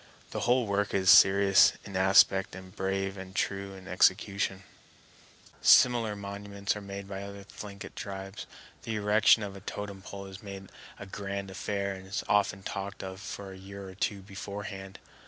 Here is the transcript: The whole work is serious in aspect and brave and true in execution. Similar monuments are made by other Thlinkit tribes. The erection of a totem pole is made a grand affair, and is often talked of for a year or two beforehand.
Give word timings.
The 0.31 0.39
whole 0.49 0.65
work 0.65 0.95
is 0.95 1.11
serious 1.11 1.73
in 1.85 1.95
aspect 1.95 2.55
and 2.55 2.75
brave 2.75 3.17
and 3.19 3.35
true 3.35 3.75
in 3.75 3.87
execution. 3.87 4.63
Similar 5.61 6.15
monuments 6.15 6.75
are 6.75 6.81
made 6.81 7.07
by 7.07 7.21
other 7.21 7.43
Thlinkit 7.43 7.93
tribes. 7.95 8.47
The 8.81 8.95
erection 8.95 9.43
of 9.43 9.55
a 9.55 9.61
totem 9.61 10.01
pole 10.01 10.25
is 10.25 10.41
made 10.41 10.71
a 10.97 11.05
grand 11.05 11.51
affair, 11.51 11.93
and 11.93 12.07
is 12.07 12.23
often 12.27 12.63
talked 12.63 13.03
of 13.03 13.19
for 13.21 13.51
a 13.53 13.57
year 13.59 13.87
or 13.87 13.93
two 13.93 14.23
beforehand. 14.23 14.97